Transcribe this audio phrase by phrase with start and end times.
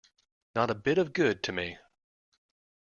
[0.55, 1.77] Not a bit of good to me.